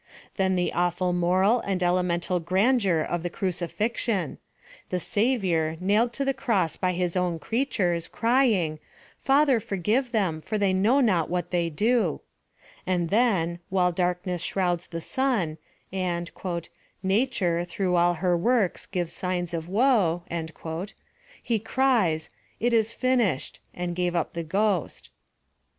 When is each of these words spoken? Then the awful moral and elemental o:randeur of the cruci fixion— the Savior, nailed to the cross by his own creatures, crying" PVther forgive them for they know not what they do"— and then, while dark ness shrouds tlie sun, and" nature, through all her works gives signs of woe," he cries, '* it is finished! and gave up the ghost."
Then 0.35 0.55
the 0.55 0.73
awful 0.73 1.13
moral 1.13 1.59
and 1.59 1.83
elemental 1.83 2.37
o:randeur 2.37 3.03
of 3.05 3.21
the 3.21 3.29
cruci 3.29 3.69
fixion— 3.69 4.39
the 4.89 4.99
Savior, 4.99 5.77
nailed 5.79 6.11
to 6.13 6.25
the 6.25 6.33
cross 6.33 6.75
by 6.75 6.93
his 6.93 7.15
own 7.15 7.37
creatures, 7.37 8.07
crying" 8.07 8.79
PVther 9.27 9.61
forgive 9.61 10.11
them 10.11 10.41
for 10.41 10.57
they 10.57 10.73
know 10.73 11.01
not 11.01 11.29
what 11.29 11.51
they 11.51 11.69
do"— 11.69 12.19
and 12.87 13.11
then, 13.11 13.59
while 13.69 13.91
dark 13.91 14.25
ness 14.25 14.41
shrouds 14.41 14.87
tlie 14.87 15.03
sun, 15.03 15.59
and" 15.93 16.31
nature, 17.03 17.63
through 17.63 17.95
all 17.95 18.15
her 18.15 18.35
works 18.35 18.87
gives 18.87 19.13
signs 19.13 19.53
of 19.53 19.69
woe," 19.69 20.23
he 21.43 21.59
cries, 21.59 22.31
'* 22.45 22.59
it 22.59 22.73
is 22.73 22.91
finished! 22.91 23.59
and 23.71 23.95
gave 23.95 24.15
up 24.15 24.33
the 24.33 24.41
ghost." 24.43 25.11